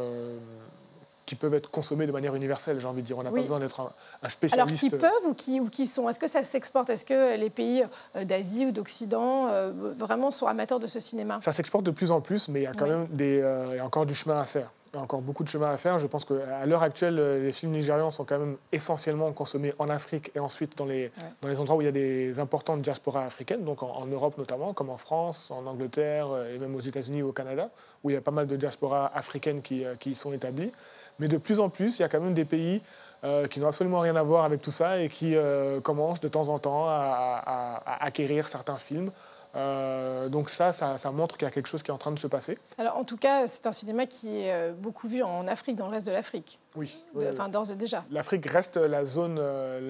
qui 1.31 1.35
peuvent 1.35 1.53
être 1.53 1.71
consommés 1.71 2.05
de 2.05 2.11
manière 2.11 2.35
universelle, 2.35 2.77
j'ai 2.81 2.87
envie 2.87 3.03
de 3.03 3.07
dire. 3.07 3.17
On 3.17 3.23
n'a 3.23 3.31
pas 3.31 3.39
besoin 3.39 3.61
d'être 3.61 3.79
un, 4.21 4.27
spécialiste. 4.27 4.53
Alors, 4.59 4.77
qui 4.77 4.89
peuvent 4.89 5.29
ou 5.29 5.33
qui, 5.33 5.61
ou 5.61 5.69
qui 5.69 5.87
sont? 5.87 6.09
Est-ce 6.09 6.19
que 6.19 6.27
ça 6.27 6.43
s'exporte? 6.43 6.89
Est-ce 6.89 7.05
que 7.05 7.37
les 7.37 7.49
pays 7.49 7.85
euh, 8.17 8.25
d'Asie 8.25 8.65
ou 8.65 8.71
d'Occident 8.71 9.47
euh, 9.47 9.71
vraiment 9.97 10.29
sont 10.29 10.47
amateurs 10.47 10.81
de 10.81 10.87
ce 10.87 10.99
cinéma? 10.99 11.39
Ça 11.41 11.53
s'exporte 11.53 11.85
de 11.85 11.91
plus 11.91 12.11
en 12.11 12.19
plus, 12.19 12.49
mais 12.49 12.59
il 12.59 12.63
y 12.63 12.67
a 12.67 12.73
quand 12.73 12.85
même 12.85 13.07
des, 13.11 13.41
euh, 13.41 13.67
il 13.71 13.77
y 13.77 13.79
a 13.79 13.85
encore 13.85 14.05
du 14.05 14.13
chemin 14.13 14.41
à 14.41 14.45
faire. 14.45 14.73
Il 14.93 14.97
y 14.97 14.99
a 14.99 15.03
encore 15.03 15.21
beaucoup 15.21 15.43
de 15.43 15.49
chemin 15.49 15.69
à 15.69 15.77
faire. 15.77 15.99
Je 15.99 16.07
pense 16.07 16.25
qu'à 16.25 16.65
l'heure 16.65 16.83
actuelle, 16.83 17.15
les 17.15 17.51
films 17.53 17.71
nigérians 17.71 18.11
sont 18.11 18.25
quand 18.25 18.39
même 18.39 18.57
essentiellement 18.71 19.31
consommés 19.31 19.73
en 19.79 19.87
Afrique 19.87 20.31
et 20.35 20.39
ensuite 20.39 20.77
dans 20.77 20.85
les, 20.85 21.11
dans 21.41 21.47
les 21.47 21.61
endroits 21.61 21.77
où 21.77 21.81
il 21.81 21.85
y 21.85 21.87
a 21.87 21.93
des 21.93 22.39
importantes 22.39 22.81
diasporas 22.81 23.23
africaines, 23.23 23.63
donc 23.63 23.83
en, 23.83 24.05
Europe 24.05 24.37
notamment, 24.37 24.73
comme 24.73 24.89
en 24.89 24.97
France, 24.97 25.49
en 25.49 25.65
Angleterre 25.65 26.27
et 26.53 26.59
même 26.59 26.75
aux 26.75 26.81
États-Unis 26.81 27.21
ou 27.21 27.29
au 27.29 27.31
Canada, 27.31 27.69
où 28.03 28.09
il 28.09 28.13
y 28.13 28.17
a 28.17 28.21
pas 28.21 28.31
mal 28.31 28.47
de 28.47 28.57
diasporas 28.57 29.11
africaines 29.15 29.61
qui, 29.61 29.85
qui 29.99 30.13
sont 30.13 30.33
établies. 30.33 30.73
Mais 31.19 31.27
de 31.27 31.37
plus 31.37 31.59
en 31.59 31.69
plus, 31.69 31.99
il 31.99 32.01
y 32.01 32.05
a 32.05 32.09
quand 32.09 32.19
même 32.19 32.33
des 32.33 32.45
pays 32.45 32.81
euh, 33.23 33.47
qui 33.47 33.59
n'ont 33.59 33.67
absolument 33.67 33.99
rien 33.99 34.15
à 34.15 34.23
voir 34.23 34.45
avec 34.45 34.63
tout 34.63 34.71
ça 34.71 34.99
et 34.99 35.07
qui 35.07 35.35
euh, 35.35 35.79
commencent 35.79 36.21
de 36.21 36.27
temps 36.27 36.47
en 36.47 36.57
temps 36.57 36.85
à, 36.87 37.83
acquérir 37.99 38.49
certains 38.49 38.77
films. 38.77 39.11
Euh, 39.55 40.29
donc 40.29 40.49
ça, 40.49 40.71
ça, 40.71 41.11
montre 41.11 41.37
qu'il 41.37 41.45
y 41.45 41.49
a 41.49 41.51
quelque 41.51 41.67
chose 41.67 41.83
qui 41.83 41.91
est 41.91 41.93
en 41.93 41.97
train 41.97 42.11
de 42.11 42.19
se 42.19 42.27
passer. 42.27 42.57
Alors 42.77 42.97
en 42.97 43.03
tout 43.03 43.17
cas, 43.17 43.47
c'est 43.47 43.65
un 43.65 43.71
cinéma 43.71 44.05
qui 44.05 44.41
est 44.43 44.71
beaucoup 44.71 45.07
vu 45.07 45.23
en 45.23 45.47
Afrique, 45.47 45.75
dans 45.75 45.87
le 45.87 45.91
reste 45.91 46.07
de 46.07 46.11
l'Afrique. 46.11 46.59
Oui. 46.75 47.03
Enfin, 47.31 47.49
d'ores 47.49 47.71
et 47.71 47.75
déjà. 47.75 48.05
L'Afrique 48.11 48.45
reste 48.45 48.77
la 48.77 49.03
zone, 49.03 49.39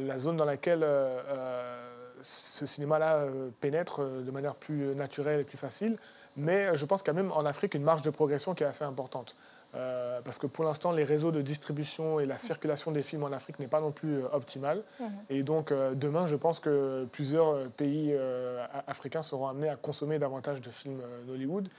la 0.08 0.18
zone 0.18 0.38
dans 0.38 0.46
laquelle 0.46 0.86
ce 2.22 2.65
cinéma-là 2.65 3.25
pénètre 3.60 4.01
de 4.01 4.32
manière 4.32 4.56
plus 4.56 4.96
naturelle 4.96 5.41
et 5.41 5.44
plus 5.44 5.58
facile. 5.58 5.98
Mais 6.38 6.75
je 6.75 6.86
pense 6.86 7.03
qu'il 7.03 7.13
y 7.13 7.18
a 7.18 7.22
même 7.22 7.32
en 7.32 7.46
Afrique 7.46 7.74
une 7.74 7.84
marge 7.84 8.01
de 8.01 8.10
progression 8.10 8.56
qui 8.56 8.63
est 8.63 8.68
assez 8.68 8.86
importante. 8.86 9.36
Euh, 9.73 10.19
parce 10.21 10.37
que 10.37 10.47
pour 10.47 10.65
l'instant, 10.65 10.91
les 10.91 11.05
réseaux 11.05 11.31
de 11.31 11.41
distribution 11.41 12.19
et 12.19 12.25
la 12.25 12.37
circulation 12.37 12.91
des 12.91 13.03
films 13.03 13.23
en 13.23 13.31
Afrique 13.31 13.57
n'est 13.59 13.67
pas 13.67 13.79
non 13.79 13.91
plus 13.91 14.17
euh, 14.17 14.27
optimale. 14.33 14.83
Mhm. 14.99 15.07
Et 15.29 15.43
donc, 15.43 15.71
euh, 15.71 15.93
demain, 15.95 16.25
je 16.25 16.35
pense 16.35 16.59
que 16.59 17.05
plusieurs 17.11 17.69
pays 17.71 18.13
africains 18.87 19.21
seront 19.21 19.47
amenés 19.47 19.69
à 19.69 19.75
consommer 19.75 20.19
davantage 20.19 20.61
de 20.61 20.69
films 20.69 21.01
d'Hollywood. 21.25 21.69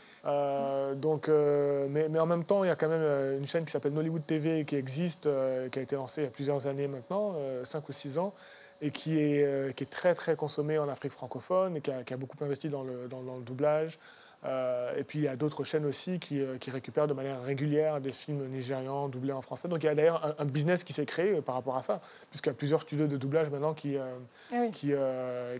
donc, 0.96 1.28
mais, 1.28 2.08
mais, 2.08 2.18
en 2.18 2.26
même 2.26 2.44
temps, 2.44 2.64
il 2.64 2.68
y 2.68 2.70
a 2.70 2.76
quand 2.76 2.88
même 2.88 3.38
une 3.38 3.46
chaîne 3.46 3.64
qui 3.64 3.72
s'appelle 3.72 3.92
Nollywood 3.92 4.24
TV 4.26 4.64
qui 4.64 4.76
existe, 4.76 5.28
qui 5.70 5.78
a 5.78 5.82
été 5.82 5.96
lancée 5.96 6.22
il 6.22 6.24
y 6.24 6.28
a 6.28 6.30
plusieurs 6.30 6.66
années 6.66 6.88
maintenant, 6.88 7.34
5 7.64 7.88
ou 7.88 7.92
6 7.92 8.18
ans, 8.18 8.34
et 8.80 8.90
qui 8.90 9.18
est, 9.18 9.74
qui 9.76 9.84
est 9.84 9.90
très, 9.90 10.14
très 10.14 10.36
consommée 10.36 10.78
en 10.78 10.88
Afrique 10.88 11.12
francophone 11.12 11.76
et 11.76 11.80
qui 11.80 11.90
a, 11.90 12.16
beaucoup 12.16 12.42
investi 12.42 12.68
dans 12.68 12.82
le, 12.82 13.08
dans, 13.08 13.22
dans 13.22 13.36
le 13.36 13.42
doublage. 13.42 13.98
Euh, 14.44 14.96
et 14.96 15.04
puis 15.04 15.20
il 15.20 15.24
y 15.24 15.28
a 15.28 15.36
d'autres 15.36 15.62
chaînes 15.62 15.86
aussi 15.86 16.18
qui, 16.18 16.40
euh, 16.40 16.58
qui, 16.58 16.70
récupèrent 16.70 17.06
de 17.06 17.12
manière 17.12 17.40
régulière 17.42 18.00
des 18.00 18.10
films 18.10 18.44
nigérians 18.48 19.08
doublés 19.08 19.32
en 19.32 19.40
français. 19.40 19.68
Donc 19.68 19.84
il 19.84 19.86
y 19.86 19.88
a 19.88 19.94
d'ailleurs 19.94 20.34
un, 20.38 20.44
business 20.44 20.82
qui 20.82 20.92
s'est 20.92 21.06
créé 21.06 21.40
par 21.40 21.54
rapport 21.54 21.76
à 21.76 21.82
ça, 21.82 22.00
puisqu'il 22.30 22.48
y 22.48 22.52
a 22.52 22.54
plusieurs 22.54 22.82
studios 22.82 23.06
de 23.06 23.16
doublage 23.16 23.50
maintenant 23.50 23.72
qui, 23.72 23.96
ah 23.96 24.66
qui, 24.72 24.92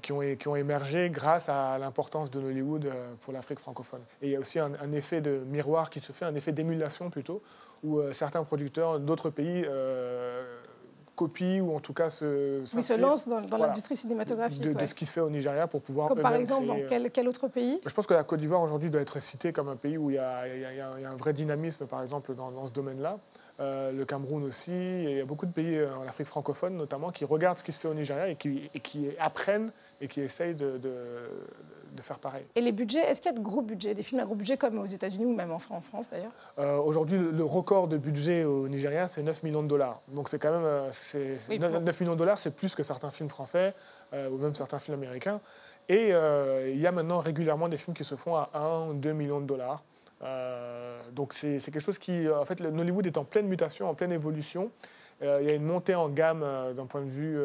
qui, 0.02 0.12
ont, 0.12 0.36
qui, 0.36 0.48
ont, 0.48 0.56
émergé 0.56 1.10
grâce 1.10 1.48
à 1.48 1.78
l'importance 1.78 2.30
de 2.30 2.40
Hollywood 2.40 2.90
pour 3.20 3.32
l'Afrique 3.32 3.60
francophone. 3.60 4.02
Et 4.20 4.26
il 4.26 4.32
y 4.32 4.36
a 4.36 4.40
aussi 4.40 4.58
un, 4.58 4.72
un, 4.80 4.92
effet 4.92 5.20
de 5.20 5.42
miroir 5.46 5.88
qui 5.88 6.00
se 6.00 6.12
fait, 6.12 6.24
un 6.24 6.34
effet 6.34 6.52
d'émulation 6.52 7.08
plutôt, 7.08 7.40
où 7.84 8.00
certains 8.12 8.44
producteurs 8.44 9.00
d'autres 9.00 9.30
pays 9.30 9.64
copie 11.14 11.61
ou 11.61 11.75
en 11.75 11.81
tout 11.81 11.92
cas 11.92 12.11
se, 12.11 12.61
oui, 12.75 12.83
se 12.83 12.92
lance 12.95 13.28
dans, 13.28 13.40
l'industrie 13.59 13.97
cinématographique. 13.97 14.62
De, 14.62 14.85
ce 14.85 14.95
qui 14.95 15.07
se 15.07 15.12
fait 15.12 15.21
au 15.21 15.31
Nigeria 15.31 15.66
pour 15.66 15.83
pouvoir. 15.83 16.09
Comme 16.09 16.21
par 16.21 16.35
exemple, 16.35 16.66
dans 16.66 16.78
quel, 16.88 17.11
quel, 17.11 17.28
autre 17.28 17.49
pays 17.49 17.81
Je 17.87 17.92
pense 17.92 18.07
que 18.07 18.14
la 18.14 18.25
Côte 18.25 18.40
d'Ivoire 18.40 18.62
aujourd'hui 18.62 18.90
doit 18.90 19.00
être 19.00 19.21
citée 19.21 19.52
comme 19.52 19.69
un 19.69 19.76
pays 19.76 19.99
où 19.99 20.11
il 20.11 20.16
y 20.16 20.19
a, 20.19 20.49
il 20.49 20.76
y 20.76 20.81
a, 20.81 21.11
un 21.11 21.16
vrai 21.16 21.33
dynamisme, 21.33 21.87
par 21.87 22.02
exemple, 22.02 22.35
dans, 22.35 22.50
dans 22.50 22.66
ce 22.66 22.73
domaine-là. 22.73 23.19
Euh, 23.62 23.92
le 23.92 24.04
Cameroun 24.04 24.42
aussi. 24.42 24.73
il 24.73 25.16
y 25.19 25.21
a 25.21 25.25
beaucoup 25.25 25.47
de 25.47 25.52
pays 25.52 25.76
euh, 25.76 25.95
en 25.95 26.09
Afrique 26.09 26.26
francophone 26.26 26.76
notamment 26.76 27.12
qui 27.12 27.25
regardent 27.25 27.59
ce 27.59 27.62
qui 27.62 27.73
se 27.73 27.78
fait 27.78 27.87
au 27.87 27.95
Nigeria 27.95 28.28
et 28.28 28.35
qui, 28.35 28.69
et 28.75 28.81
qui 28.81 29.11
apprennent 29.21 29.71
et 30.00 30.09
qui 30.09 30.21
essayent 30.21 30.57
de, 30.57 30.78
de, 30.78 32.02
faire 32.02 32.19
pareil. 32.19 32.45
Et 32.57 32.61
les 32.61 32.73
budgets, 32.73 32.99
est-ce 32.99 33.23
qu'il 33.23 33.31
y 33.31 33.35
a 33.35 33.38
de 33.38 33.42
gros 33.42 33.62
budgets, 33.62 33.95
des 33.95 34.02
films 34.02 34.21
à 34.21 34.25
gros 34.25 34.35
budget 34.35 34.57
comme 34.57 34.81
aux 34.81 34.87
États-Unis 34.87 35.26
ou 35.26 35.33
même 35.33 35.52
en 35.52 35.61
France 35.61 36.11
d'ailleurs? 36.11 36.33
Euh, 36.59 36.78
Aujourd'hui, 36.78 37.16
le 37.19 37.45
record 37.45 37.87
de 37.87 37.97
budget 37.97 38.42
au 38.42 38.66
Nigeria, 38.66 39.07
c'est 39.09 39.23
9 39.23 39.45
millions 39.45 39.62
de 39.62 39.69
dollars. 39.69 40.00
Donc 40.09 40.28
c'est 40.28 40.40
quand 40.40 40.50
même. 40.50 41.85
9 41.85 42.00
millions 42.00 42.14
de 42.14 42.19
dollars, 42.19 42.40
c'est 42.40 42.57
plus 42.57 42.75
que 42.75 42.83
certains 42.83 43.12
films 43.12 43.28
français 43.28 43.75
ou 44.12 44.37
même 44.38 44.57
certains 44.57 44.81
films 44.81 44.97
américains. 44.97 45.40
Et 45.88 46.09
il 46.09 46.81
y 46.81 46.87
a 46.88 46.90
maintenant 46.92 47.21
régulièrement 47.21 47.69
des 47.69 47.76
films 47.76 47.95
qui 47.95 48.04
se 48.04 48.16
font 48.16 48.35
à 48.35 48.50
1 48.54 48.88
ou 48.88 48.95
2 48.95 49.12
millions 49.12 49.40
de 49.40 49.47
dollars. 49.47 49.85
Euh, 50.23 51.00
donc 51.12 51.33
c'est 51.33 51.61
quelque 51.61 51.81
chose 51.81 51.99
qui, 51.99 52.29
en 52.29 52.45
fait, 52.45 52.61
le 52.61 52.71
Nollywood 52.71 53.07
est 53.07 53.19
en 53.19 53.25
pleine 53.25 53.47
mutation, 53.47 53.88
en 53.88 53.95
pleine 53.95 54.12
évolution. 54.12 54.71
Euh, 55.23 55.38
il 55.41 55.49
y 55.49 55.50
a 55.50 55.55
une 55.55 55.64
montée 55.64 55.95
en 55.95 56.09
gamme 56.09 56.43
euh, 56.43 56.73
d'un 56.73 56.87
point 56.87 57.02
de 57.02 57.11
vue 57.11 57.38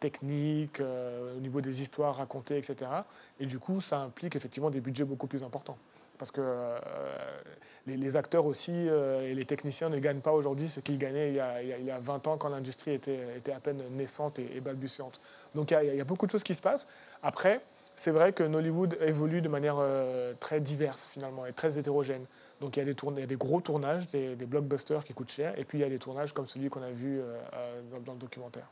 technique, 0.00 0.80
au 0.80 1.40
niveau 1.40 1.60
des 1.60 1.82
histoires 1.82 2.16
racontées, 2.16 2.58
etc. 2.58 2.90
Et 3.40 3.46
du 3.46 3.58
coup, 3.58 3.80
ça 3.80 3.98
implique 3.98 4.36
effectivement 4.36 4.70
des 4.70 4.80
budgets 4.80 5.04
beaucoup 5.04 5.26
plus 5.26 5.42
importants. 5.42 5.78
Parce 6.16 6.30
que 6.30 6.40
les, 7.86 8.16
acteurs 8.16 8.46
aussi 8.46 8.72
et 8.72 9.34
les 9.34 9.44
techniciens 9.44 9.88
ne 9.88 9.98
gagnent 9.98 10.20
pas 10.20 10.30
aujourd'hui 10.32 10.68
ce 10.68 10.78
qu'ils 10.78 10.96
gagnaient 10.96 11.30
il 11.30 11.34
y, 11.34 11.40
a, 11.40 11.60
il 11.60 11.84
y, 11.84 11.90
a, 11.90 11.98
20 11.98 12.28
ans 12.28 12.36
quand 12.38 12.48
l'industrie 12.48 12.92
était, 12.92 13.52
à 13.52 13.58
peine 13.58 13.82
naissante 13.96 14.38
et, 14.38 14.60
balbutiante. 14.60 15.20
Donc 15.56 15.72
il 15.72 15.96
y, 15.96 16.00
a, 16.00 16.04
beaucoup 16.04 16.26
de 16.26 16.30
choses 16.30 16.44
qui 16.44 16.54
se 16.54 16.62
passent. 16.62 16.86
Après, 17.22 17.60
c'est 17.96 18.10
vrai 18.10 18.32
que 18.32 18.42
Nollywood 18.42 18.98
évolue 19.00 19.40
de 19.40 19.48
manière 19.48 19.76
euh, 19.78 20.34
très 20.40 20.60
diverse 20.60 21.08
finalement 21.12 21.46
et 21.46 21.52
très 21.52 21.78
hétérogène. 21.78 22.24
Donc 22.60 22.76
il 22.76 22.80
y 22.80 22.90
a 22.90 22.92
des, 22.92 23.26
des 23.26 23.36
gros 23.36 23.60
tournages, 23.60 24.06
des, 24.08 24.34
blockbusters 24.36 25.04
qui 25.04 25.12
coûtent 25.12 25.30
cher, 25.30 25.58
et 25.58 25.64
puis 25.64 25.78
il 25.78 25.80
y 25.82 25.84
a 25.84 25.88
des 25.88 25.98
tournages 25.98 26.32
comme 26.32 26.46
celui 26.46 26.68
qu'on 26.68 26.82
a 26.82 26.90
vu 26.90 27.20
euh, 27.20 27.36
euh, 27.54 27.80
dans, 28.04 28.12
le 28.12 28.18
documentaire. 28.18 28.68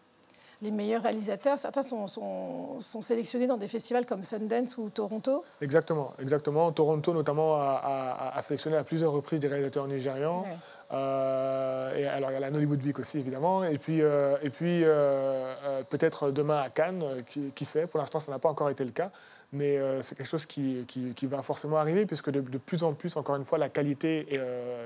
Les 0.61 0.71
meilleurs 0.71 1.03
réalisateurs, 1.03 1.59
certains 1.59 1.83
sont, 1.83 2.07
sont, 2.07 3.03
sélectionnés 3.03 3.49
dans 3.49 3.57
des 3.57 3.67
festivals 3.67 4.07
comme 4.07 4.23
Sundance 4.23 4.79
ou 4.79 4.91
Toronto? 4.91 5.45
Exactement, 5.61 6.15
exactement. 6.21 6.71
Toronto 6.71 7.13
notamment 7.13 7.57
a, 7.57 8.39
sélectionné 8.43 8.77
à 8.77 8.85
plusieurs 8.85 9.11
reprises 9.11 9.41
des 9.41 9.49
réalisateurs 9.49 9.89
nigérians. 9.89 10.45
Euh, 10.93 11.97
et 11.97 12.07
alors 12.07 12.31
il 12.31 12.35
y 12.35 12.37
a 12.37 12.41
la 12.41 12.51
Nollywood 12.51 12.83
Week 12.85 12.99
aussi 12.99 13.19
évidemment. 13.19 13.65
Et 13.65 13.79
puis, 13.79 14.03
euh, 14.03 14.37
puis 14.53 14.83
euh, 14.85 15.83
peut-être 15.89 16.31
demain 16.31 16.61
à 16.61 16.71
Cannes, 16.71 17.05
qui, 17.27 17.65
sait? 17.65 17.87
Pour 17.87 18.01
l'instant, 18.01 18.21
ça 18.21 18.31
n'a 18.31 18.39
pas 18.39 18.49
encore 18.49 18.71
été 18.71 18.85
le 18.85 18.91
cas. 18.91 19.11
Mais 19.55 19.79
c'est 20.01 20.17
quelque 20.17 20.29
chose 20.29 20.47
qui, 20.47 20.87
qui, 20.87 21.27
va 21.27 21.43
forcément 21.43 21.77
arriver, 21.77 22.07
puisque 22.07 22.31
de, 22.31 22.41
plus 22.41 22.83
en 22.83 22.95
plus, 22.95 23.19
encore 23.19 23.37
une 23.37 23.45
fois, 23.45 23.59
la 23.59 23.69
qualité 23.69 24.27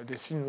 des 0.05 0.17
films 0.17 0.47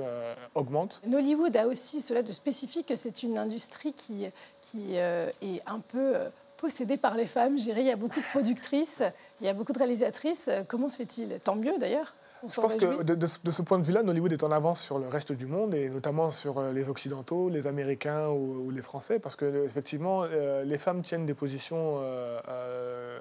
augmente. 0.56 1.04
Nollywood 1.06 1.56
a 1.56 1.68
aussi 1.68 2.02
cela 2.02 2.24
de 2.24 2.32
spécifique 2.32 2.88
que 2.88 2.96
c'est 2.96 3.22
une 3.22 3.38
industrie 3.38 3.94
qui, 3.94 4.26
qui 4.60 4.96
est 4.96 5.62
un 5.68 5.80
peu 5.80 6.16
possédée 6.58 6.98
par 6.98 7.16
les 7.16 7.28
femmes. 7.28 7.58
Il 7.60 7.80
y 7.80 7.92
a 7.92 7.96
beaucoup 7.96 8.20
de 8.20 8.26
productrices, 8.32 9.04
il 9.40 9.46
y 9.46 9.50
a 9.50 9.54
beaucoup 9.54 9.72
de 9.72 9.78
réalisatrices. 9.78 10.50
Comment 10.68 10.90
se 10.90 10.98
fait-il? 10.98 11.40
Tant 11.44 11.56
mieux 11.56 11.78
d'ailleurs. 11.78 12.16
Je 12.48 12.62
pense 12.62 12.76
que 12.76 13.04
de, 13.04 13.26
ce 13.26 13.62
point 13.62 13.80
de 13.80 13.84
vue-là, 13.84 14.04
Hollywood 14.06 14.32
est 14.32 14.44
en 14.44 14.52
avance 14.52 14.82
sur 14.82 15.00
le 15.00 15.08
reste 15.08 15.32
du 15.32 15.48
monde 15.48 15.74
et 15.74 15.90
notamment 15.90 16.30
sur 16.30 16.60
euh, 16.60 16.72
les 16.72 16.90
Occidentaux, 16.90 17.50
les 17.50 17.68
Américains 17.68 18.28
ou, 18.30 18.70
les 18.70 18.82
Français, 18.82 19.20
parce 19.20 19.36
que 19.36 19.66
effectivement, 19.66 20.24
euh, 20.24 20.64
les 20.64 20.78
femmes 20.78 21.02
tiennent 21.02 21.26
des 21.26 21.34
positions 21.34 22.00
euh, 22.02 23.20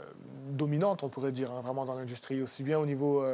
dominantes, 0.51 1.03
on 1.03 1.09
pourrait 1.09 1.33
dire, 1.33 1.51
hein, 1.51 1.63
vraiment 1.63 1.85
dans 1.85 1.95
l'industrie, 1.95 2.43
aussi 2.43 2.63
bien 2.63 2.79
au 2.79 2.87
niveau 2.87 3.25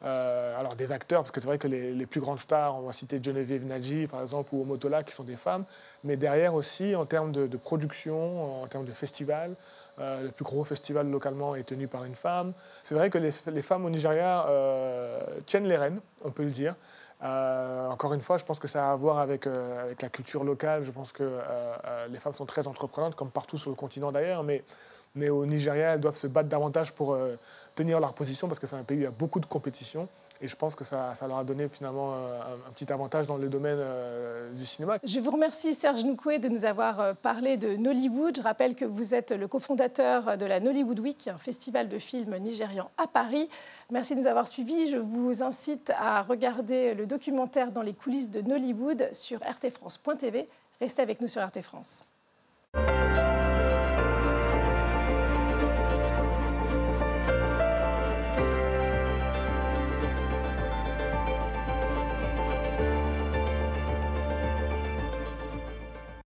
alors 0.00 0.76
des 0.76 0.92
acteurs, 0.92 1.22
parce 1.22 1.32
que 1.32 1.40
c'est 1.40 1.48
vrai 1.48 1.58
que 1.58 1.66
les, 1.66 2.06
plus 2.06 2.20
grandes 2.20 2.38
stars, 2.38 2.76
on 2.76 2.82
va 2.82 2.92
citer 2.92 3.20
Geneviève 3.20 3.64
Nadji 3.64 4.06
par 4.06 4.22
exemple, 4.22 4.54
ou 4.54 4.62
Omotola, 4.62 5.02
qui 5.02 5.12
sont 5.12 5.24
des 5.24 5.36
femmes, 5.36 5.64
mais 6.04 6.16
derrière 6.16 6.54
aussi 6.54 6.94
en 6.94 7.04
termes 7.04 7.32
de, 7.32 7.48
de 7.48 7.56
production, 7.56 8.62
en 8.62 8.66
termes 8.68 8.84
de 8.84 8.92
festivals. 8.92 9.56
Euh, 10.00 10.22
le 10.22 10.30
plus 10.30 10.44
gros 10.44 10.64
festival 10.64 11.10
localement 11.10 11.54
est 11.54 11.64
tenu 11.64 11.88
par 11.88 12.04
une 12.04 12.14
femme. 12.14 12.52
C'est 12.82 12.94
vrai 12.94 13.10
que 13.10 13.18
les, 13.18 13.62
femmes 13.62 13.84
au 13.84 13.90
Nigeria 13.90 14.46
euh, 14.48 15.20
tiennent 15.46 15.66
les 15.66 15.76
rênes, 15.76 16.00
on 16.24 16.30
peut 16.30 16.44
le 16.44 16.50
dire. 16.50 16.76
Euh, 17.24 17.88
encore 17.88 18.14
une 18.14 18.20
fois, 18.20 18.38
je 18.38 18.44
pense 18.44 18.60
que 18.60 18.68
ça 18.68 18.90
a 18.90 18.92
à 18.92 18.96
voir 18.96 19.18
avec, 19.18 19.46
avec 19.46 20.02
la 20.02 20.08
culture 20.08 20.44
locale. 20.44 20.84
Je 20.84 20.92
pense 20.92 21.12
que 21.12 21.38
les 22.10 22.18
femmes 22.18 22.32
sont 22.32 22.46
très 22.46 22.68
entreprenantes, 22.68 23.16
comme 23.16 23.30
partout 23.30 23.58
sur 23.58 23.70
le 23.70 23.76
continent 23.76 24.12
d'ailleurs. 24.12 24.44
Mais, 24.44 24.62
mais 25.16 25.28
au 25.30 25.44
Nigeria, 25.46 25.94
elles 25.94 26.00
doivent 26.00 26.16
se 26.16 26.28
battre 26.28 26.48
davantage 26.48 26.92
pour 26.92 27.18
tenir 27.74 27.98
leur 27.98 28.14
position 28.14 28.46
parce 28.46 28.60
que 28.60 28.68
c'est 28.68 28.76
un 28.76 28.84
pays 28.84 28.98
où 28.98 29.00
il 29.00 29.04
y 29.04 29.06
a 29.06 29.10
beaucoup 29.10 29.40
de 29.40 29.46
compétition. 29.46 30.08
Et 30.40 30.46
je 30.46 30.54
pense 30.54 30.74
que 30.74 30.84
ça, 30.84 31.14
leur 31.26 31.38
a 31.38 31.44
donné 31.44 31.68
finalement 31.68 32.14
euh, 32.14 32.40
un, 32.68 32.70
petit 32.70 32.92
avantage 32.92 33.26
dans 33.26 33.36
le 33.36 33.48
domaine 33.48 33.78
euh, 33.80 34.52
du 34.52 34.64
cinéma. 34.64 34.98
Je 35.02 35.18
vous 35.18 35.32
remercie 35.32 35.74
Serge 35.74 36.04
Noukoué 36.04 36.38
de 36.38 36.48
nous 36.48 36.64
avoir 36.64 37.00
euh, 37.00 37.14
parlé 37.14 37.56
de 37.56 37.76
Nollywood. 37.76 38.36
Je 38.36 38.42
rappelle 38.42 38.76
que 38.76 38.84
vous 38.84 39.14
êtes 39.14 39.32
le 39.32 39.48
cofondateur 39.48 40.38
de 40.38 40.46
la 40.46 40.60
Nollywood 40.60 41.00
Week, 41.00 41.26
un 41.26 41.38
festival 41.38 41.88
de 41.88 41.98
films 41.98 42.36
nigérians 42.38 42.90
à 42.98 43.08
Paris. 43.08 43.48
Merci 43.90 44.14
de 44.14 44.20
nous 44.20 44.28
avoir 44.28 44.46
suivis. 44.46 44.86
Je 44.86 44.98
vous 44.98 45.42
incite 45.42 45.92
à 45.98 46.22
regarder 46.22 46.94
le 46.94 47.06
documentaire 47.06 47.72
dans 47.72 47.82
les 47.82 47.94
coulisses 47.94 48.30
de 48.30 48.40
Nollywood 48.40 49.08
sur 49.12 49.40
rtfrance.tv. 49.40 50.48
Restez 50.80 51.02
avec 51.02 51.20
nous 51.20 51.28
sur 51.28 51.44
RT 51.44 51.62
France. 51.62 52.04